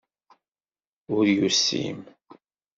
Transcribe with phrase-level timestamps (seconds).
[1.15, 1.99] Ur yusim.